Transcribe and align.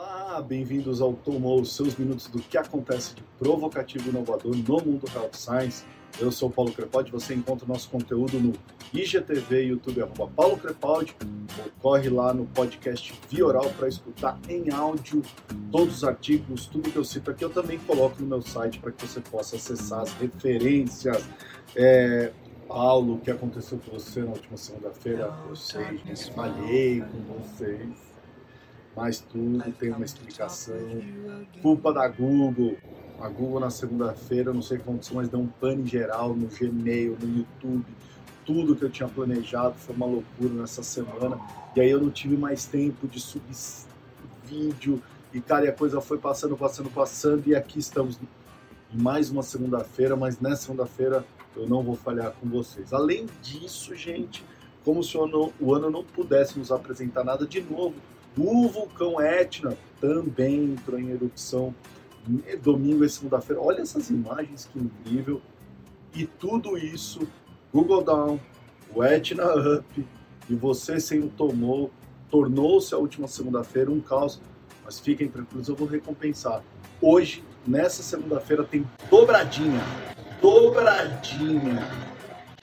Olá, 0.00 0.40
bem-vindos 0.40 1.00
ao 1.00 1.12
Tomou, 1.12 1.64
seus 1.64 1.96
minutos 1.96 2.28
do 2.28 2.38
que 2.38 2.56
acontece 2.56 3.16
de 3.16 3.22
provocativo 3.36 4.06
e 4.06 4.10
inovador 4.10 4.54
no 4.54 4.80
mundo 4.80 5.04
Health 5.12 5.32
Science. 5.32 5.84
Eu 6.20 6.30
sou 6.30 6.48
o 6.48 6.52
Paulo 6.52 6.72
Crepaldi, 6.72 7.10
você 7.10 7.34
encontra 7.34 7.64
o 7.64 7.68
nosso 7.68 7.90
conteúdo 7.90 8.38
no 8.38 8.52
IGTV 8.94 9.62
YouTube, 9.64 10.00
arroba 10.00 10.28
Paulo 10.28 10.56
Crepaldi, 10.56 11.16
corre 11.82 12.08
lá 12.10 12.32
no 12.32 12.46
podcast 12.46 13.12
Via 13.28 13.44
Oral 13.44 13.68
para 13.70 13.88
escutar 13.88 14.38
em 14.48 14.70
áudio 14.70 15.20
todos 15.72 15.96
os 15.96 16.04
artigos, 16.04 16.66
tudo 16.66 16.92
que 16.92 16.96
eu 16.96 17.04
cito 17.04 17.32
aqui, 17.32 17.44
eu 17.44 17.50
também 17.50 17.76
coloco 17.80 18.22
no 18.22 18.26
meu 18.28 18.40
site 18.40 18.78
para 18.78 18.92
que 18.92 19.04
você 19.04 19.20
possa 19.20 19.56
acessar 19.56 20.02
as 20.02 20.12
referências. 20.12 21.28
É, 21.74 22.30
Paulo, 22.68 23.14
o 23.14 23.18
que 23.18 23.32
aconteceu 23.32 23.80
com 23.84 23.90
você 23.90 24.20
na 24.20 24.30
última 24.30 24.56
segunda-feira? 24.56 25.36
Eu 25.48 25.56
sei, 25.56 26.00
falhei 26.36 27.00
com 27.00 27.18
vocês 27.34 28.07
mas 28.98 29.20
tudo 29.20 29.62
tem 29.78 29.92
uma 29.92 30.04
explicação. 30.04 30.74
Culpa 31.62 31.92
da 31.92 32.08
Google. 32.08 32.76
A 33.20 33.28
Google 33.28 33.60
na 33.60 33.70
segunda-feira, 33.70 34.52
não 34.52 34.60
sei 34.60 34.76
o 34.76 34.80
que 34.80 34.88
aconteceu, 34.88 35.16
mas 35.16 35.28
deu 35.28 35.38
um 35.38 35.46
pane 35.46 35.86
geral 35.86 36.34
no 36.34 36.48
Gmail, 36.48 37.16
no 37.20 37.38
YouTube. 37.38 37.86
Tudo 38.44 38.74
que 38.74 38.84
eu 38.84 38.90
tinha 38.90 39.08
planejado 39.08 39.76
foi 39.76 39.94
uma 39.94 40.06
loucura 40.06 40.52
nessa 40.52 40.82
semana. 40.82 41.38
E 41.76 41.80
aí 41.80 41.90
eu 41.90 42.00
não 42.00 42.10
tive 42.10 42.36
mais 42.36 42.66
tempo 42.66 43.06
de 43.06 43.20
subir 43.20 43.54
vídeo. 44.44 45.00
E, 45.32 45.40
cara, 45.40 45.66
e 45.66 45.68
a 45.68 45.72
coisa 45.72 46.00
foi 46.00 46.18
passando, 46.18 46.56
passando, 46.56 46.90
passando. 46.90 47.46
E 47.46 47.54
aqui 47.54 47.78
estamos 47.78 48.18
em 48.92 49.00
mais 49.00 49.30
uma 49.30 49.44
segunda-feira, 49.44 50.16
mas 50.16 50.40
nessa 50.40 50.62
segunda-feira 50.62 51.24
eu 51.56 51.68
não 51.68 51.84
vou 51.84 51.94
falhar 51.94 52.32
com 52.32 52.48
vocês. 52.48 52.92
Além 52.92 53.26
disso, 53.42 53.94
gente, 53.94 54.44
como 54.84 55.04
se 55.04 55.16
o 55.16 55.24
ano, 55.24 55.52
o 55.60 55.74
ano 55.74 55.88
não 55.88 56.02
pudesse 56.02 56.58
nos 56.58 56.72
apresentar 56.72 57.22
nada 57.22 57.46
de 57.46 57.60
novo, 57.60 57.94
o 58.46 58.68
vulcão 58.68 59.20
Etna 59.20 59.76
também 60.00 60.64
entrou 60.64 60.98
em 60.98 61.10
erupção 61.10 61.74
domingo 62.62 63.04
e 63.04 63.08
segunda-feira. 63.08 63.60
Olha 63.60 63.80
essas 63.80 64.10
imagens, 64.10 64.68
que 64.72 64.78
incrível. 64.78 65.40
E 66.14 66.26
tudo 66.26 66.76
isso, 66.76 67.26
Google 67.72 68.02
Down, 68.02 68.40
o 68.94 69.02
Etna 69.02 69.44
Up 69.54 70.06
e 70.48 70.54
você 70.54 71.00
sendo 71.00 71.28
tomou, 71.28 71.90
tornou-se 72.30 72.94
a 72.94 72.98
última 72.98 73.26
segunda-feira 73.28 73.90
um 73.90 74.00
caos. 74.00 74.40
Mas 74.84 74.98
fiquem 74.98 75.28
tranquilos, 75.28 75.68
eu 75.68 75.76
vou 75.76 75.86
recompensar. 75.86 76.62
Hoje, 77.00 77.44
nessa 77.66 78.02
segunda-feira, 78.02 78.64
tem 78.64 78.86
dobradinha. 79.10 79.80
Dobradinha. 80.40 81.86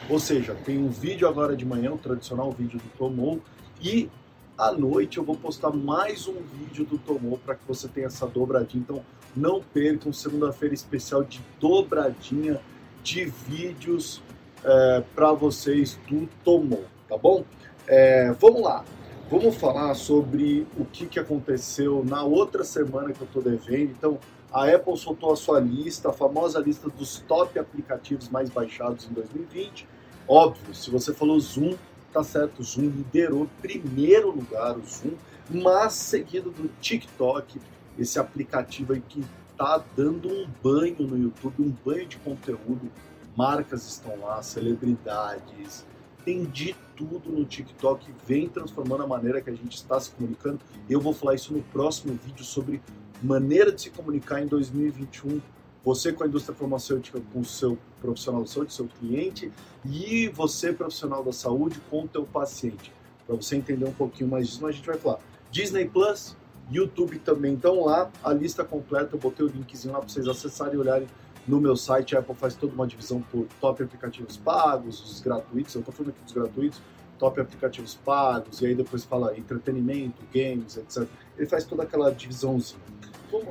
Ou 0.10 0.20
seja, 0.20 0.56
tem 0.66 0.78
um 0.78 0.90
vídeo 0.90 1.28
agora 1.28 1.56
de 1.56 1.66
manhã, 1.66 1.92
o 1.92 1.98
tradicional 1.98 2.52
vídeo 2.52 2.80
do 2.80 2.98
Tomou, 2.98 3.42
e 3.82 4.10
à 4.58 4.72
noite 4.72 5.18
eu 5.18 5.24
vou 5.24 5.36
postar 5.36 5.72
mais 5.72 6.28
um 6.28 6.42
vídeo 6.42 6.86
do 6.86 6.98
Tomou 6.98 7.38
para 7.38 7.56
que 7.56 7.68
você 7.68 7.88
tenha 7.88 8.08
essa 8.08 8.26
dobradinha. 8.26 8.82
Então 8.82 9.04
não 9.36 9.62
percam 9.62 10.14
segunda-feira 10.14 10.74
especial 10.74 11.24
de 11.24 11.42
dobradinha 11.60 12.62
de 13.04 13.26
vídeos 13.26 14.22
é, 14.64 15.04
para 15.14 15.34
vocês 15.34 16.00
do 16.08 16.28
Tomou, 16.44 16.86
tá 17.08 17.18
bom? 17.18 17.44
É, 17.86 18.32
vamos 18.40 18.62
lá, 18.62 18.86
vamos 19.30 19.56
falar 19.56 19.94
sobre 19.94 20.66
o 20.78 20.86
que, 20.86 21.06
que 21.06 21.20
aconteceu 21.20 22.04
na 22.06 22.24
outra 22.24 22.64
semana 22.64 23.12
que 23.12 23.22
eu 23.22 23.28
estou 23.28 23.42
devendo. 23.42 23.92
Então 23.92 24.18
a 24.52 24.74
Apple 24.74 24.98
soltou 24.98 25.34
a 25.34 25.36
sua 25.36 25.60
lista, 25.60 26.10
a 26.10 26.14
famosa 26.14 26.60
lista 26.60 26.90
dos 26.90 27.20
top 27.20 27.60
aplicativos 27.60 28.30
mais 28.30 28.50
baixados 28.50 29.06
em 29.06 29.14
2020. 29.14 29.86
Óbvio, 30.28 30.74
se 30.74 30.90
você 30.90 31.14
falou 31.14 31.40
Zoom, 31.40 31.76
tá 32.16 32.24
certo, 32.24 32.62
o 32.62 32.64
Zoom 32.64 32.84
liderou 32.84 33.46
primeiro 33.62 34.32
lugar 34.32 34.78
o 34.78 34.86
Zoom, 34.86 35.16
mas 35.50 35.92
seguido 35.92 36.50
do 36.50 36.70
TikTok, 36.80 37.60
esse 38.00 38.18
aplicativo 38.18 38.94
aí 38.94 39.02
que 39.02 39.22
tá 39.58 39.84
dando 39.98 40.30
um 40.30 40.48
banho 40.64 40.96
no 41.00 41.18
YouTube, 41.18 41.56
um 41.60 41.74
banho 41.86 42.08
de 42.08 42.16
conteúdo. 42.18 42.90
Marcas 43.36 43.86
estão 43.86 44.18
lá, 44.22 44.42
celebridades, 44.42 45.86
tem 46.24 46.46
de 46.46 46.74
tudo 46.96 47.30
no 47.30 47.44
TikTok, 47.44 48.10
vem 48.26 48.48
transformando 48.48 49.04
a 49.04 49.08
maneira 49.08 49.42
que 49.42 49.50
a 49.50 49.54
gente 49.54 49.76
está 49.76 50.00
se 50.00 50.10
comunicando. 50.12 50.62
Eu 50.90 51.02
vou 51.02 51.14
falar 51.14 51.36
isso 51.36 51.52
no 51.52 51.62
próximo 51.64 52.18
vídeo 52.26 52.46
sobre 52.46 52.82
maneira 53.22 53.74
de 53.74 53.82
se 53.82 53.90
comunicar 53.90 54.42
em 54.42 54.48
2021 54.48 55.42
você 55.86 56.12
com 56.12 56.24
a 56.24 56.28
indústria 56.28 56.56
farmacêutica, 56.56 57.22
com 57.32 57.42
o 57.42 57.46
seu 57.46 57.78
profissional 58.02 58.42
da 58.42 58.48
saúde, 58.48 58.74
seu 58.74 58.88
cliente, 59.00 59.52
e 59.86 60.28
você, 60.30 60.74
profissional 60.74 61.24
da 61.24 61.32
saúde, 61.32 61.80
com 61.92 62.04
o 62.04 62.08
teu 62.08 62.26
paciente. 62.26 62.92
Para 63.28 63.36
você 63.36 63.56
entender 63.56 63.86
um 63.86 63.94
pouquinho 63.94 64.28
mais 64.28 64.48
disso, 64.48 64.66
a 64.66 64.72
gente 64.72 64.86
vai 64.86 64.98
falar. 64.98 65.20
Disney 65.52 65.86
Plus, 65.86 66.36
YouTube 66.72 67.20
também. 67.20 67.54
Então 67.54 67.86
lá, 67.86 68.12
a 68.24 68.34
lista 68.34 68.64
completa, 68.64 69.16
eu 69.16 69.20
botei 69.20 69.46
o 69.46 69.50
linkzinho 69.50 69.94
lá 69.94 70.00
para 70.00 70.10
vocês 70.10 70.28
acessarem 70.28 70.74
e 70.74 70.78
olharem 70.78 71.08
no 71.48 71.62
meu 71.62 71.76
site. 71.76 72.16
A 72.16 72.20
Apple 72.20 72.34
faz 72.34 72.56
toda 72.56 72.74
uma 72.74 72.88
divisão 72.88 73.22
por 73.22 73.46
top 73.62 73.84
aplicativos 73.84 74.38
pagos, 74.38 75.00
os 75.00 75.20
gratuitos, 75.20 75.76
eu 75.76 75.82
estou 75.82 75.94
falando 75.94 76.10
aqui 76.14 76.24
dos 76.24 76.34
gratuitos, 76.34 76.82
top 77.20 77.40
aplicativos 77.40 77.94
pagos, 77.94 78.60
e 78.62 78.66
aí 78.66 78.76
depois 78.76 79.04
fala 79.04 79.38
entretenimento, 79.38 80.24
games, 80.34 80.78
etc. 80.78 81.08
Ele 81.38 81.48
faz 81.48 81.64
toda 81.64 81.84
aquela 81.84 82.12
divisãozinha. 82.12 82.82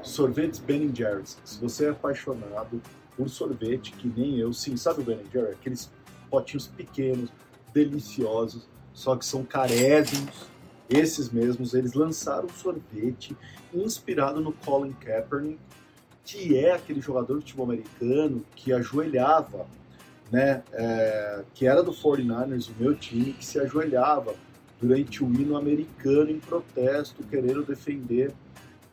Sorvetes 0.02 0.58
Ben 0.58 0.94
Jerry's. 0.94 1.38
Se 1.44 1.60
você 1.60 1.86
é 1.86 1.90
apaixonado 1.90 2.80
por 3.16 3.28
sorvete, 3.28 3.92
que 3.92 4.08
nem 4.08 4.38
eu, 4.38 4.52
sim, 4.52 4.76
sabe 4.76 5.00
o 5.00 5.04
Ben 5.04 5.20
Jerry? 5.32 5.52
Aqueles 5.52 5.90
potinhos 6.30 6.66
pequenos, 6.66 7.30
deliciosos, 7.72 8.68
só 8.92 9.16
que 9.16 9.24
são 9.24 9.44
carésimos. 9.44 10.52
Esses 10.88 11.30
mesmos, 11.30 11.74
eles 11.74 11.94
lançaram 11.94 12.46
um 12.46 12.50
sorvete 12.50 13.36
inspirado 13.72 14.40
no 14.40 14.52
Colin 14.52 14.92
Kaepernick, 14.92 15.58
que 16.24 16.58
é 16.58 16.72
aquele 16.72 17.00
jogador 17.00 17.38
de 17.38 17.40
futebol 17.40 17.66
americano 17.66 18.44
que 18.54 18.72
ajoelhava, 18.72 19.66
né, 20.30 20.62
é, 20.72 21.42
que 21.54 21.66
era 21.66 21.82
do 21.82 21.92
49ers, 21.92 22.68
o 22.68 22.82
meu 22.82 22.94
time, 22.94 23.32
que 23.32 23.44
se 23.44 23.58
ajoelhava 23.58 24.34
durante 24.80 25.24
o 25.24 25.26
hino 25.26 25.56
americano 25.56 26.30
em 26.30 26.38
protesto, 26.38 27.22
querendo 27.24 27.62
defender 27.62 28.32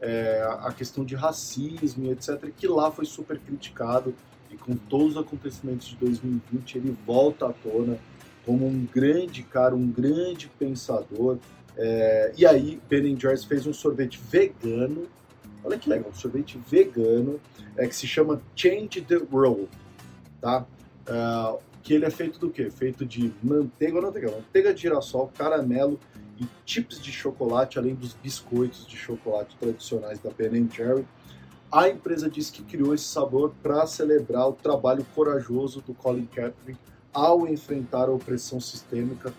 é, 0.01 0.44
a 0.62 0.73
questão 0.73 1.06
de 1.06 1.16
racismo 1.16 2.12
etc., 2.12 2.51
que 2.57 2.67
lá 2.67 2.91
foi 2.91 3.06
super 3.06 3.38
criticado 3.39 4.16
e 4.50 4.57
com 4.57 4.75
todos 4.75 5.16
os 5.16 5.17
acontecimentos 5.17 5.88
de 5.88 5.95
2020 5.97 6.78
ele 6.78 6.97
volta 7.06 7.47
à 7.47 7.53
tona 7.53 7.97
como 8.45 8.66
um 8.66 8.88
grande 8.91 9.44
cara, 9.44 9.75
um 9.75 9.88
grande 9.88 10.50
pensador. 10.59 11.38
É, 11.78 12.34
e 12.35 12.45
aí 12.45 12.81
Ben 12.89 13.17
Jerry's 13.17 13.45
fez 13.45 13.66
um 13.67 13.73
sorvete 13.73 14.19
vegano, 14.29 15.07
olha 15.63 15.78
que 15.78 15.88
legal, 15.88 16.09
um 16.09 16.16
sorvete 16.16 16.59
vegano 16.68 17.39
é, 17.78 17.88
que 17.88 17.95
se 17.95 18.07
chama 18.07 18.41
Change 18.56 19.01
the 19.01 19.22
World, 19.31 19.69
tá? 20.41 20.66
É, 21.06 21.59
que 21.83 21.94
ele 21.94 22.06
é 22.06 22.09
feito 22.09 22.39
do 22.39 22.50
quê? 22.50 22.69
Feito 22.69 23.06
de 23.06 23.31
manteiga, 23.41 24.01
manteiga, 24.01 24.31
manteiga 24.31 24.73
de 24.73 24.81
girassol, 24.81 25.31
caramelo 25.35 26.00
e 26.41 26.47
chips 26.66 27.00
de 27.00 27.12
chocolate, 27.12 27.78
além 27.78 27.94
dos 27.94 28.13
biscoitos 28.13 28.85
de 28.85 28.97
chocolate 28.97 29.56
tradicionais 29.57 30.19
da 30.19 30.31
Ben 30.31 30.69
Jerry. 30.69 31.06
A 31.72 31.88
empresa 31.88 32.29
diz 32.29 32.50
que 32.50 32.63
criou 32.63 32.94
esse 32.94 33.06
sabor 33.06 33.53
para 33.62 33.85
celebrar 33.85 34.50
o 34.50 34.53
trabalho 34.53 35.06
corajoso 35.16 35.81
do 35.81 35.94
Colin 35.94 36.25
Kaepernick 36.25 36.80
ao 37.13 37.47
enfrentar 37.47 38.09
a 38.09 38.12
opressão 38.12 38.59
sistêmica 38.59 39.34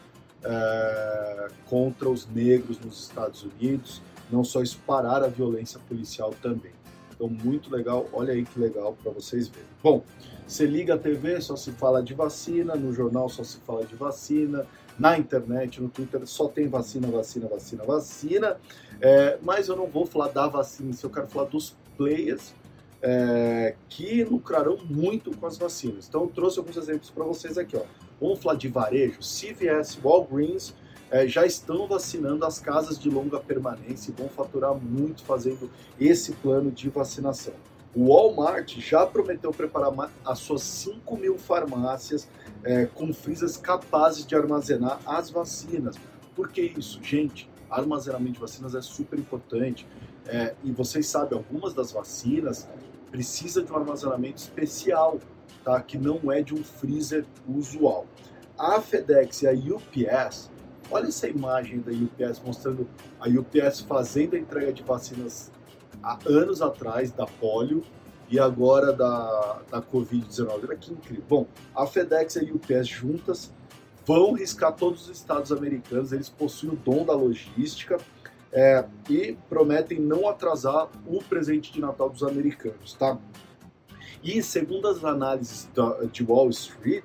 é, 0.45 1.49
contra 1.67 2.09
os 2.09 2.27
negros 2.27 2.79
nos 2.79 3.03
Estados 3.03 3.43
Unidos, 3.43 4.01
não 4.31 4.45
só 4.45 4.63
isso, 4.63 4.79
parar 4.87 5.23
a 5.23 5.29
violência 5.29 5.81
policial 5.89 6.35
também. 6.41 6.73
Então, 7.15 7.29
muito 7.29 7.71
legal, 7.71 8.09
olha 8.13 8.33
aí 8.33 8.45
que 8.45 8.59
legal 8.59 8.97
para 9.03 9.13
vocês 9.13 9.49
verem. 9.49 9.69
Bom, 9.83 10.03
você 10.47 10.67
liga 10.67 10.95
a 10.95 10.99
TV, 10.99 11.41
só 11.41 11.55
se 11.55 11.71
fala 11.73 12.03
de 12.03 12.15
vacina, 12.15 12.75
no 12.75 12.93
jornal 12.93 13.29
só 13.29 13.45
se 13.45 13.59
fala 13.59 13.85
de 13.85 13.95
vacina, 13.95 14.67
na 14.99 15.19
internet, 15.19 15.81
no 15.81 15.89
Twitter, 15.89 16.27
só 16.27 16.49
tem 16.49 16.69
vacina, 16.69 17.09
vacina, 17.09 17.49
vacina, 17.49 17.85
vacina. 17.85 18.57
É, 19.01 19.39
mas 19.43 19.69
eu 19.69 19.77
não 19.77 19.87
vou 19.87 20.07
falar 20.07 20.29
da 20.29 20.47
vacina, 20.47 20.93
eu 21.03 21.11
quero 21.11 21.27
falar 21.27 21.47
dos 21.47 21.77
players 21.97 22.55
é, 23.03 23.75
que 23.89 24.23
lucrarão 24.25 24.79
muito 24.89 25.37
com 25.37 25.47
as 25.47 25.59
vacinas. 25.59 26.07
Então, 26.09 26.23
eu 26.23 26.29
trouxe 26.29 26.59
alguns 26.59 26.77
exemplos 26.77 27.11
para 27.11 27.25
vocês 27.25 27.59
aqui. 27.59 27.77
Ó. 27.77 27.83
Vamos 28.21 28.41
falar 28.41 28.55
de 28.55 28.69
varejo. 28.69 29.19
CVS, 29.19 29.99
Walgreens 30.03 30.75
é, 31.11 31.27
já 31.27 31.45
estão 31.45 31.87
vacinando 31.89 32.45
as 32.45 32.61
casas 32.61 32.99
de 32.99 33.11
longa 33.11 33.41
permanência 33.41 34.11
e 34.11 34.15
vão 34.15 34.29
faturar 34.29 34.75
muito 34.75 35.23
fazendo 35.25 35.69
esse 36.01 36.33
plano 36.33 36.71
de 36.71 36.89
vacinação. 36.89 37.55
O 37.95 38.09
Walmart 38.09 38.79
já 38.79 39.07
prometeu 39.07 39.51
preparar 39.51 39.93
as 40.25 40.39
suas 40.39 40.63
5 40.63 41.17
mil 41.17 41.39
farmácias 41.39 42.29
é, 42.65 42.87
com 42.87 43.13
freezers 43.13 43.57
capazes 43.57 44.27
de 44.27 44.35
armazenar 44.35 45.01
as 45.05 45.31
vacinas. 45.31 45.97
Por 46.35 46.49
que 46.49 46.63
isso? 46.63 47.03
Gente, 47.03 47.51
armazenamento 47.71 48.33
de 48.35 48.41
vacinas 48.41 48.75
é 48.75 48.81
super 48.81 49.19
importante. 49.19 49.87
É, 50.27 50.55
e 50.65 50.73
vocês 50.73 51.07
sabem, 51.07 51.37
algumas 51.37 51.75
das 51.75 51.93
vacinas 51.93 52.69
precisam 53.11 53.63
de 53.65 53.73
um 53.73 53.77
armazenamento 53.77 54.39
especial, 54.39 55.19
tá? 55.63 55.81
que 55.83 55.99
não 55.99 56.33
é 56.33 56.41
de 56.41 56.55
um 56.55 56.65
freezer 56.65 57.27
usual. 57.47 58.07
A 58.59 58.81
FedEx 58.81 59.43
e 59.43 59.49
a 59.49 59.53
UPS 59.53 60.51
Olha 60.93 61.07
essa 61.07 61.27
imagem 61.27 61.81
da 61.81 61.91
UPS 61.91 62.43
mostrando 62.45 62.87
a 63.19 63.27
UPS 63.27 63.81
fazendo 63.81 64.37
a 64.37 64.39
entrega 64.39 64.73
de 64.75 64.83
vacinas 64.83 65.51
há 66.03 66.19
anos 66.27 66.61
atrás 66.61 67.11
da 67.11 67.27
polio 67.27 67.83
e 68.29 68.39
agora 68.39 68.93
da, 68.93 69.61
da 69.71 69.83
Covid-19. 69.83 70.49
Olha 70.51 70.77
que 70.77 70.93
incrível. 70.93 71.25
Bom, 71.29 71.47
a 71.75 71.87
FedEx 71.87 72.37
e 72.37 72.51
a 72.51 72.55
UPS 72.55 72.89
juntas 72.89 73.53
vão 74.07 74.33
riscar 74.33 74.73
todos 74.73 75.09
os 75.09 75.17
estados 75.17 75.53
americanos, 75.53 76.13
eles 76.13 76.29
possuem 76.29 76.73
o 76.73 76.77
dom 76.77 77.05
da 77.05 77.13
logística 77.13 77.99
é, 78.53 78.85
e 79.09 79.37
prometem 79.49 80.01
não 80.01 80.29
atrasar 80.29 80.89
o 81.07 81.23
presente 81.23 81.73
de 81.73 81.81
Natal 81.81 82.11
dos 82.11 82.23
americanos, 82.23 82.95
tá? 82.95 83.19
E 84.23 84.43
segundo 84.43 84.89
as 84.89 85.05
análises 85.05 85.69
da, 85.75 86.05
de 86.05 86.23
Wall 86.25 86.51
Street, 86.51 87.05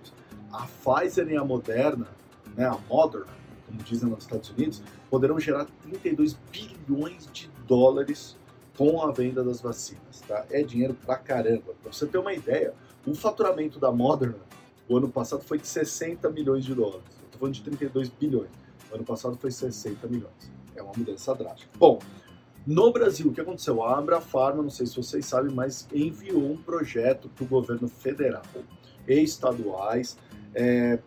a 0.52 0.66
Pfizer 0.66 1.28
e 1.30 1.38
a 1.38 1.44
Moderna, 1.44 2.08
né, 2.56 2.66
a 2.66 2.78
Moderna, 2.90 3.28
como 3.66 3.80
dizem 3.84 4.10
nos 4.10 4.24
Estados 4.24 4.50
Unidos, 4.50 4.82
poderão 5.10 5.40
gerar 5.40 5.66
32 5.84 6.38
bilhões 6.52 7.28
de 7.32 7.50
dólares 7.68 8.38
com 8.78 9.02
a 9.02 9.12
venda 9.12 9.44
das 9.44 9.60
vacinas, 9.60 10.22
tá? 10.28 10.46
É 10.52 10.62
dinheiro 10.62 10.94
pra 10.94 11.18
caramba. 11.18 11.74
Pra 11.82 11.92
você 11.92 12.06
ter 12.06 12.18
uma 12.18 12.34
ideia, 12.34 12.74
o 13.06 13.16
faturamento 13.16 13.80
da 13.80 13.92
Moderna 13.92 14.48
o 14.88 14.98
ano 14.98 15.10
passado 15.10 15.44
foi 15.44 15.58
de 15.58 15.68
60 15.68 16.30
milhões 16.30 16.64
de 16.64 16.74
dólares. 16.74 17.04
Eu 17.22 17.30
tô 17.32 17.40
falando 17.40 17.56
de 17.56 17.64
32 17.64 18.10
bilhões. 18.10 18.50
O 18.90 18.96
ano 18.96 19.04
passado 19.04 19.36
foi 19.38 19.52
60 19.52 20.08
milhões. 20.08 20.52
É 20.76 20.82
uma 20.82 20.94
mudança 20.96 21.36
drástica. 21.36 21.70
Bom, 21.78 22.00
no 22.66 22.92
Brasil, 22.92 23.28
o 23.28 23.34
que 23.34 23.42
aconteceu? 23.42 23.84
A 23.84 23.98
Abra 23.98 24.22
Pharma, 24.22 24.64
não 24.64 24.70
sei 24.70 24.86
se 24.86 24.96
vocês 24.96 25.26
sabem, 25.26 25.54
mas 25.54 25.88
enviou 25.94 26.52
um 26.52 26.58
projeto 26.58 27.28
para 27.30 27.44
o 27.44 27.48
governo 27.48 27.88
federal 27.88 28.44
e 29.08 29.22
estaduais, 29.22 30.18
é, 30.54 31.00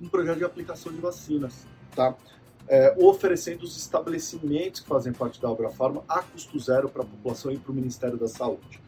um 0.00 0.08
projeto 0.08 0.38
de 0.38 0.44
aplicação 0.44 0.92
de 0.92 1.00
vacinas, 1.00 1.66
tá? 1.94 2.14
É, 2.68 2.94
oferecendo 2.98 3.64
os 3.64 3.76
estabelecimentos 3.76 4.80
que 4.80 4.88
fazem 4.88 5.12
parte 5.12 5.40
da 5.40 5.48
Abra 5.48 5.70
Pharma 5.70 6.04
a 6.08 6.22
custo 6.22 6.58
zero 6.58 6.88
para 6.88 7.02
a 7.02 7.06
população 7.06 7.50
e 7.50 7.58
para 7.58 7.72
o 7.72 7.74
Ministério 7.74 8.16
da 8.16 8.28
Saúde. 8.28 8.80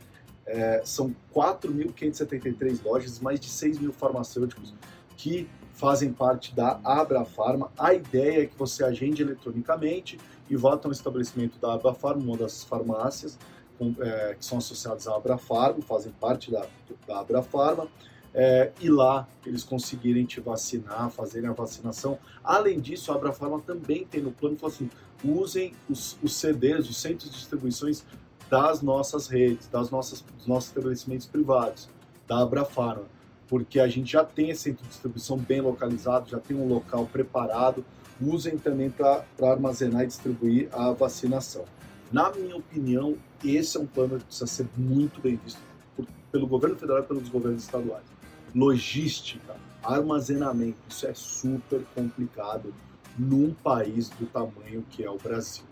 É, 0.46 0.82
são 0.84 1.14
4.573 1.34 2.84
lojas, 2.84 3.18
mais 3.18 3.40
de 3.40 3.48
6 3.48 3.78
mil 3.80 3.92
farmacêuticos 3.92 4.74
que 5.16 5.48
fazem 5.72 6.12
parte 6.12 6.54
da 6.54 6.78
Abra 6.84 7.24
Pharma. 7.24 7.72
A 7.78 7.94
ideia 7.94 8.42
é 8.42 8.46
que 8.46 8.56
você 8.56 8.84
agende 8.84 9.22
eletronicamente 9.22 10.18
e 10.48 10.56
vá 10.56 10.74
até 10.74 10.88
um 10.88 10.92
estabelecimento 10.92 11.58
da 11.58 11.74
Abra 11.74 11.94
Pharma, 11.94 12.22
uma 12.22 12.36
das 12.36 12.62
farmácias 12.62 13.38
com, 13.78 13.94
é, 14.00 14.34
que 14.38 14.44
são 14.44 14.58
associadas 14.58 15.08
à 15.08 15.16
Abra 15.16 15.38
Pharma, 15.38 15.82
fazem 15.82 16.12
parte 16.12 16.50
da, 16.50 16.66
da 17.06 17.20
Abra 17.20 17.42
Pharma, 17.42 17.88
é, 18.34 18.72
e 18.80 18.88
lá 18.88 19.28
eles 19.44 19.62
conseguirem 19.62 20.24
te 20.24 20.40
vacinar, 20.40 21.10
fazerem 21.10 21.48
a 21.48 21.52
vacinação. 21.52 22.18
Além 22.42 22.80
disso, 22.80 23.12
a 23.12 23.14
Abra 23.14 23.32
Pharma 23.32 23.60
também 23.60 24.04
tem 24.04 24.22
no 24.22 24.32
plano, 24.32 24.56
assim, 24.64 24.90
usem 25.24 25.74
os, 25.88 26.16
os 26.22 26.34
CDs, 26.34 26.88
os 26.88 26.96
centros 26.96 27.30
de 27.30 27.36
distribuições 27.36 28.04
das 28.48 28.82
nossas 28.82 29.28
redes, 29.28 29.68
das 29.68 29.90
nossas, 29.90 30.20
dos 30.20 30.46
nossos 30.46 30.68
estabelecimentos 30.68 31.26
privados, 31.26 31.88
da 32.26 32.42
Abrafarma, 32.42 33.04
porque 33.48 33.80
a 33.80 33.88
gente 33.88 34.12
já 34.12 34.24
tem 34.24 34.50
esse 34.50 34.62
centro 34.62 34.82
de 34.82 34.88
distribuição 34.88 35.36
bem 35.36 35.60
localizado, 35.60 36.30
já 36.30 36.38
tem 36.38 36.56
um 36.56 36.66
local 36.66 37.06
preparado, 37.06 37.84
usem 38.20 38.56
também 38.56 38.90
para 38.90 39.24
armazenar 39.42 40.02
e 40.02 40.06
distribuir 40.06 40.68
a 40.72 40.92
vacinação. 40.92 41.64
Na 42.10 42.30
minha 42.30 42.56
opinião, 42.56 43.16
esse 43.42 43.76
é 43.76 43.80
um 43.80 43.86
plano 43.86 44.18
que 44.18 44.24
precisa 44.24 44.46
ser 44.46 44.66
muito 44.76 45.20
bem 45.20 45.36
visto 45.42 45.60
por, 45.96 46.06
pelo 46.30 46.46
governo 46.46 46.76
federal 46.76 47.02
e 47.02 47.06
pelos 47.06 47.28
governos 47.28 47.62
estaduais. 47.62 48.04
Logística, 48.54 49.56
armazenamento, 49.82 50.78
isso 50.88 51.06
é 51.06 51.14
super 51.14 51.82
complicado 51.94 52.74
num 53.18 53.52
país 53.52 54.08
do 54.10 54.26
tamanho 54.26 54.84
que 54.90 55.04
é 55.04 55.10
o 55.10 55.16
Brasil. 55.16 55.64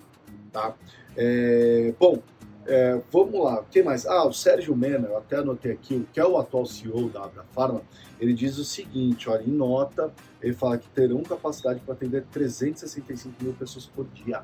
Tá? 0.52 0.74
É, 1.16 1.94
bom, 1.98 2.22
é, 2.66 3.00
vamos 3.10 3.42
lá, 3.42 3.64
quem 3.70 3.82
mais? 3.82 4.06
Ah, 4.06 4.26
o 4.26 4.32
Sérgio 4.32 4.76
Mena, 4.76 5.08
eu 5.08 5.16
até 5.16 5.36
anotei 5.36 5.72
aqui, 5.72 6.06
que 6.12 6.20
é 6.20 6.24
o 6.24 6.36
atual 6.36 6.66
CEO 6.66 7.08
da 7.08 7.24
Abra 7.24 7.44
Pharma, 7.52 7.82
ele 8.20 8.34
diz 8.34 8.58
o 8.58 8.64
seguinte, 8.64 9.28
olha, 9.28 9.42
em 9.42 9.50
nota, 9.52 10.12
ele 10.42 10.52
fala 10.52 10.76
que 10.76 10.88
terão 10.90 11.22
capacidade 11.22 11.80
para 11.80 11.94
atender 11.94 12.24
365 12.30 13.42
mil 13.42 13.54
pessoas 13.54 13.86
por 13.86 14.06
dia. 14.08 14.42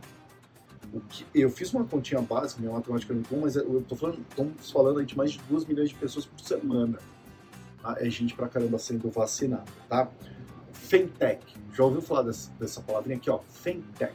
Que, 1.11 1.27
eu 1.35 1.51
fiz 1.51 1.73
uma 1.75 1.85
continha 1.85 2.23
básica, 2.23 2.61
minha 2.61 2.73
matemática 2.73 3.13
não 3.13 3.21
é 3.21 3.25
bom, 3.31 3.41
mas 3.43 3.57
eu 3.57 3.85
tô 3.87 3.95
falando, 3.95 4.25
estamos 4.29 4.71
falando 4.71 5.05
de 5.05 5.17
mais 5.17 5.33
de 5.33 5.39
2 5.51 5.67
milhões 5.67 5.91
de 5.91 5.95
pessoas 5.95 6.25
por 6.25 6.41
semana. 6.41 6.99
É 7.99 8.09
gente 8.09 8.35
pra 8.35 8.49
caramba 8.49 8.79
sendo 8.79 9.11
vacinada, 9.11 9.65
tá? 9.89 10.09
Fintech, 10.73 11.43
já 11.73 11.85
ouviu 11.85 12.01
falar 12.01 12.23
dessa, 12.23 12.51
dessa 12.59 12.81
palavrinha 12.81 13.17
aqui, 13.17 13.31
ó? 13.31 13.39
Fintech, 13.39 14.15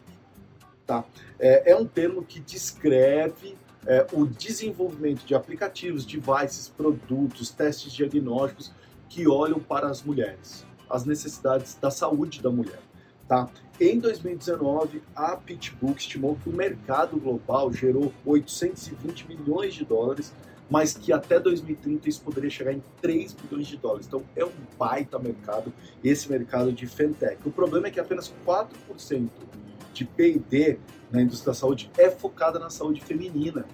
tá? 0.85 1.05
É, 1.39 1.71
é 1.71 1.75
um 1.75 1.85
termo 1.85 2.23
que 2.23 2.39
descreve 2.39 3.55
é, 3.85 4.05
o 4.13 4.25
desenvolvimento 4.25 5.25
de 5.25 5.33
aplicativos, 5.33 6.05
devices, 6.05 6.67
produtos, 6.67 7.49
testes 7.49 7.91
diagnósticos 7.91 8.71
que 9.09 9.27
olham 9.27 9.59
para 9.59 9.87
as 9.87 10.01
mulheres, 10.03 10.65
as 10.89 11.05
necessidades 11.05 11.75
da 11.75 11.91
saúde 11.91 12.41
da 12.41 12.49
mulher. 12.49 12.79
Tá? 13.27 13.49
Em 13.79 13.99
2019, 13.99 15.01
a 15.15 15.35
PitchBook 15.35 15.99
estimou 15.99 16.35
que 16.35 16.49
o 16.49 16.53
mercado 16.53 17.17
global 17.17 17.71
gerou 17.73 18.13
820 18.25 19.27
milhões 19.27 19.73
de 19.73 19.85
dólares, 19.85 20.33
mas 20.69 20.93
que 20.93 21.11
até 21.11 21.39
2030 21.39 22.07
isso 22.07 22.21
poderia 22.21 22.49
chegar 22.49 22.73
em 22.73 22.81
3 23.01 23.33
bilhões 23.33 23.67
de 23.67 23.77
dólares. 23.77 24.07
Então 24.07 24.23
é 24.35 24.45
um 24.45 24.51
baita 24.77 25.19
mercado, 25.19 25.73
esse 26.03 26.29
mercado 26.29 26.71
de 26.71 26.87
fintech. 26.87 27.37
O 27.45 27.51
problema 27.51 27.87
é 27.87 27.91
que 27.91 27.99
apenas 27.99 28.33
4% 28.45 29.29
de 29.93 30.05
P&D 30.05 30.79
na 31.11 31.21
indústria 31.21 31.51
da 31.51 31.53
saúde 31.53 31.91
é 31.97 32.09
focada 32.09 32.57
na 32.57 32.69
saúde 32.69 33.01
feminina. 33.01 33.65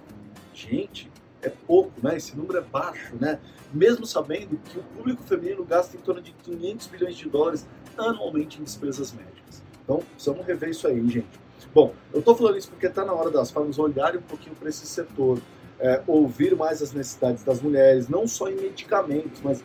Gente, 0.52 1.10
é 1.40 1.48
pouco, 1.48 1.92
né? 2.02 2.16
Esse 2.16 2.36
número 2.36 2.58
é 2.58 2.62
baixo, 2.62 3.14
né? 3.20 3.38
Mesmo 3.72 4.06
sabendo 4.06 4.58
que 4.58 4.78
o 4.78 4.82
público 4.82 5.22
feminino 5.22 5.64
gasta 5.64 5.96
em 5.96 6.00
torno 6.00 6.20
de 6.20 6.32
500 6.32 6.86
bilhões 6.88 7.16
de 7.16 7.28
dólares 7.28 7.66
anualmente 7.96 8.60
em 8.60 8.64
despesas 8.64 9.12
médicas. 9.12 9.62
Então, 9.84 9.98
precisamos 9.98 10.44
rever 10.44 10.70
isso 10.70 10.86
aí, 10.86 11.08
gente. 11.08 11.28
Bom, 11.74 11.94
eu 12.12 12.20
estou 12.20 12.34
falando 12.34 12.56
isso 12.56 12.68
porque 12.68 12.86
está 12.86 13.04
na 13.04 13.12
hora 13.12 13.30
das 13.30 13.50
farmas 13.50 13.78
olharem 13.78 14.18
um 14.18 14.22
pouquinho 14.22 14.56
para 14.56 14.68
esse 14.68 14.86
setor, 14.86 15.40
é, 15.80 16.02
ouvir 16.06 16.56
mais 16.56 16.82
as 16.82 16.92
necessidades 16.92 17.42
das 17.42 17.60
mulheres, 17.60 18.08
não 18.08 18.26
só 18.26 18.48
em 18.48 18.56
medicamentos, 18.56 19.40
mas 19.42 19.62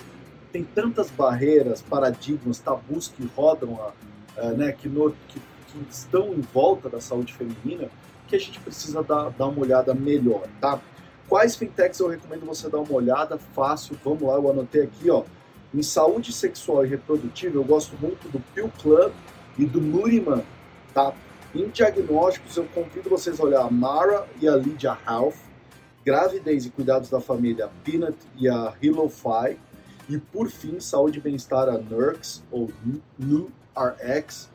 tem 0.52 0.64
tantas 0.64 1.10
barreiras, 1.10 1.82
paradigmas, 1.82 2.60
tabus 2.60 3.08
que 3.08 3.26
rodam, 3.36 3.80
a, 3.82 4.42
a, 4.42 4.52
né, 4.52 4.72
que, 4.72 4.88
no, 4.88 5.12
que 5.28 5.40
que 5.74 5.94
estão 5.94 6.34
em 6.34 6.42
volta 6.42 6.88
da 6.88 7.02
saúde 7.02 7.34
feminina 7.34 7.90
que 8.28 8.36
a 8.36 8.40
gente 8.40 8.60
precisa 8.60 9.04
dar, 9.04 9.30
dar 9.32 9.48
uma 9.48 9.60
olhada 9.60 9.94
melhor, 9.94 10.44
tá? 10.62 10.80
Quais 11.28 11.56
fintechs 11.56 12.00
eu 12.00 12.08
recomendo 12.08 12.46
você 12.46 12.70
dar 12.70 12.80
uma 12.80 12.94
olhada? 12.94 13.38
Fácil, 13.38 13.98
vamos 14.04 14.22
lá, 14.22 14.36
eu 14.36 14.50
anotei 14.50 14.84
aqui, 14.84 15.10
ó. 15.10 15.24
Em 15.74 15.82
saúde 15.82 16.32
sexual 16.32 16.86
e 16.86 16.90
reprodutiva, 16.90 17.58
eu 17.58 17.64
gosto 17.64 17.98
muito 18.00 18.30
do 18.30 18.40
Pill 18.54 18.72
Club 18.82 19.12
e 19.58 19.66
do 19.66 19.82
Nuriman, 19.82 20.44
tá? 20.94 21.14
Em 21.56 21.68
diagnósticos, 21.68 22.56
eu 22.58 22.66
convido 22.66 23.10
vocês 23.10 23.40
a 23.40 23.44
olhar 23.44 23.62
a 23.62 23.72
Mara 23.72 24.28
e 24.40 24.48
a 24.48 24.56
Lydia 24.56 24.98
Health, 25.08 25.36
gravidez 26.06 26.66
e 26.66 26.70
cuidados 26.70 27.10
da 27.10 27.20
família, 27.20 27.66
a 27.66 27.70
Peanut 27.84 28.18
e 28.36 28.50
a 28.50 28.74
HelloFi, 28.82 29.58
e 30.10 30.18
por 30.18 30.50
fim, 30.50 30.80
saúde 30.80 31.20
e 31.20 31.22
bem-estar, 31.22 31.70
a 31.70 31.78
NURX 31.78 32.44
ou 32.52 32.72
NURX, 33.18 34.50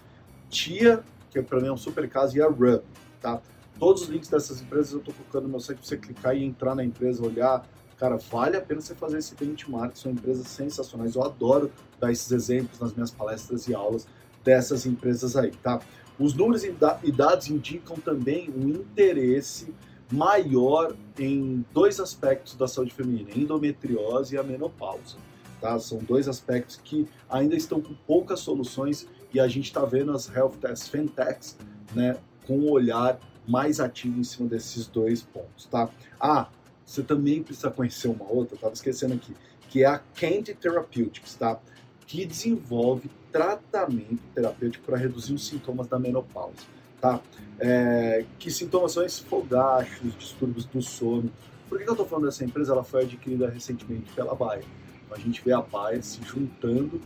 Tia, 0.50 1.02
que 1.30 1.40
para 1.42 1.60
mim 1.60 1.68
é 1.68 1.72
um 1.72 1.76
super 1.76 2.08
caso, 2.08 2.36
e 2.36 2.42
a 2.42 2.48
Rub, 2.48 2.82
tá? 3.20 3.40
Todos 3.78 4.02
os 4.02 4.08
links 4.08 4.28
dessas 4.28 4.60
empresas 4.60 4.92
eu 4.92 4.98
estou 4.98 5.14
colocando 5.14 5.44
no 5.44 5.50
meu 5.50 5.60
site 5.60 5.78
para 5.78 5.86
você 5.86 5.96
clicar 5.96 6.36
e 6.36 6.44
entrar 6.44 6.74
na 6.74 6.84
empresa, 6.84 7.24
olhar. 7.24 7.66
Cara, 7.96 8.16
vale 8.16 8.56
a 8.56 8.60
pena 8.60 8.80
você 8.80 8.94
fazer 8.94 9.18
esse 9.18 9.34
benchmark, 9.34 9.96
são 9.96 10.12
empresas 10.12 10.48
sensacionais. 10.48 11.14
Eu 11.14 11.24
adoro 11.24 11.70
dar 12.00 12.10
esses 12.10 12.30
exemplos 12.32 12.80
nas 12.80 12.92
minhas 12.92 13.10
palestras 13.10 13.68
e 13.68 13.74
aulas 13.74 14.06
dessas 14.44 14.84
empresas 14.84 15.36
aí, 15.36 15.50
tá? 15.62 15.80
Os 16.18 16.34
números 16.34 16.64
e 16.64 17.12
dados 17.12 17.48
indicam 17.48 17.96
também 17.96 18.50
um 18.50 18.68
interesse 18.68 19.72
maior 20.10 20.94
em 21.18 21.64
dois 21.72 22.00
aspectos 22.00 22.54
da 22.54 22.66
saúde 22.66 22.92
feminina, 22.92 23.30
endometriose 23.34 24.34
e 24.34 24.38
a 24.38 24.42
menopausa. 24.42 25.16
Tá? 25.60 25.78
São 25.78 25.98
dois 25.98 26.28
aspectos 26.28 26.80
que 26.82 27.08
ainda 27.28 27.56
estão 27.56 27.80
com 27.80 27.94
poucas 28.06 28.40
soluções 28.40 29.06
e 29.32 29.40
a 29.40 29.48
gente 29.48 29.66
está 29.66 29.84
vendo 29.84 30.12
as 30.12 30.34
health 30.34 30.56
test 30.60 30.88
fintechs 30.90 31.56
né, 31.94 32.16
com 32.46 32.58
um 32.58 32.70
olhar 32.70 33.18
mais 33.46 33.80
ativo 33.80 34.18
em 34.20 34.24
cima 34.24 34.48
desses 34.48 34.86
dois 34.86 35.22
pontos, 35.22 35.66
tá? 35.66 35.88
Ah, 36.20 36.48
você 36.84 37.02
também 37.02 37.42
precisa 37.42 37.70
conhecer 37.70 38.08
uma 38.08 38.30
outra, 38.30 38.54
estava 38.54 38.74
esquecendo 38.74 39.14
aqui, 39.14 39.34
que 39.68 39.82
é 39.84 39.86
a 39.86 39.98
Candy 39.98 40.54
Therapeutics, 40.54 41.34
tá? 41.34 41.58
Que 42.06 42.24
desenvolve 42.24 43.10
tratamento 43.32 44.20
terapêutico 44.34 44.84
para 44.84 44.96
reduzir 44.96 45.34
os 45.34 45.46
sintomas 45.46 45.86
da 45.86 45.98
menopausa, 45.98 46.56
tá? 47.00 47.20
É, 47.58 48.24
que 48.38 48.50
sintomas 48.50 48.92
são 48.92 49.04
esses 49.04 49.20
fogachos, 49.20 50.16
distúrbios 50.18 50.64
do 50.66 50.80
sono. 50.80 51.30
Por 51.68 51.78
que 51.78 51.88
eu 51.88 51.92
estou 51.92 52.06
falando 52.06 52.26
dessa 52.26 52.44
empresa? 52.44 52.72
Ela 52.72 52.84
foi 52.84 53.02
adquirida 53.02 53.48
recentemente 53.48 54.10
pela 54.12 54.34
Bayer. 54.34 54.64
A 55.10 55.18
gente 55.18 55.42
vê 55.44 55.52
a 55.52 55.60
Bayer 55.60 56.02
se 56.02 56.22
juntando 56.22 57.00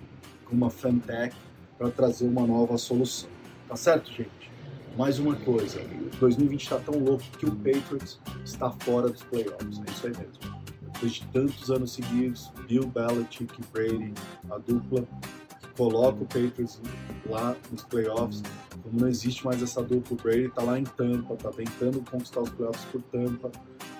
com 0.44 0.54
uma 0.54 0.70
fintech 0.70 1.34
para 1.78 1.90
trazer 1.90 2.26
uma 2.26 2.46
nova 2.46 2.76
solução. 2.78 3.28
Tá 3.68 3.76
certo, 3.76 4.12
gente? 4.12 4.52
Mais 4.96 5.18
uma 5.18 5.34
coisa, 5.34 5.80
2020 6.20 6.62
está 6.62 6.78
tão 6.78 6.99
louco 6.99 7.25
que 7.38 7.46
o 7.46 7.56
Patriots 7.56 8.20
está 8.44 8.70
fora 8.70 9.08
dos 9.08 9.22
playoffs. 9.22 9.80
É 9.87 9.90
isso 9.90 10.06
aí 10.06 10.12
mesmo. 10.12 10.62
Depois 10.82 11.12
de 11.12 11.26
tantos 11.28 11.70
anos 11.70 11.92
seguidos, 11.94 12.52
Bill 12.68 12.87
Belichick 12.87 13.54
e 13.58 13.64
Brady, 13.72 14.12
a 14.50 14.58
dupla 14.58 15.02
que 15.02 15.41
coloca 15.76 16.23
o 16.23 16.26
Patriots 16.26 16.81
lá 17.26 17.57
nos 17.71 17.83
playoffs. 17.85 18.43
Como 18.83 19.00
não 19.00 19.09
existe 19.09 19.45
mais 19.45 19.62
essa 19.62 19.83
dupla, 19.83 20.17
o 20.17 20.23
Brady 20.23 20.47
está 20.47 20.62
lá 20.62 20.79
em 20.79 20.85
Tampa, 20.85 21.35
está 21.35 21.50
tentando 21.50 22.02
conquistar 22.11 22.41
os 22.41 22.50
playoffs 22.50 22.85
por 22.87 23.02
Tampa. 23.02 23.50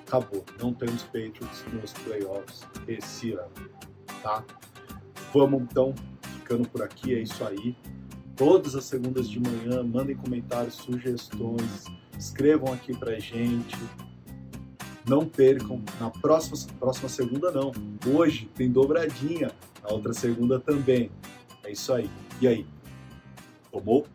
Acabou. 0.07 0.45
Não 0.61 0.73
temos 0.73 1.02
Patriots 1.05 1.64
nos 1.73 1.93
playoffs 1.93 2.62
esse 2.87 3.33
ano. 3.33 3.50
Tá? 4.23 4.45
Vamos 5.33 5.62
então 5.62 5.95
ficando 6.38 6.69
por 6.69 6.83
aqui. 6.83 7.14
É 7.14 7.21
isso 7.21 7.45
aí 7.45 7.76
todas 8.37 8.75
as 8.75 8.85
segundas 8.85 9.29
de 9.29 9.41
manhã. 9.41 9.83
Mandem 9.83 10.17
comentários, 10.17 10.75
sugestões, 10.75 11.85
escrevam 12.19 12.73
aqui 12.73 12.97
pra 12.97 13.19
gente. 13.19 13.76
Não 15.09 15.26
percam, 15.26 15.83
na 16.00 16.11
próxima, 16.11 16.57
próxima 16.79 17.09
segunda 17.09 17.50
não. 17.50 17.73
Hoje 18.14 18.49
tem 18.55 18.71
dobradinha, 18.71 19.50
na 19.83 19.91
outra 19.91 20.12
segunda 20.12 20.61
também. 20.61 21.11
É 21.73 21.75
isso 21.75 21.91
aí. 21.95 22.11
E 22.38 22.47
aí? 22.47 22.67
Tomou? 23.71 24.07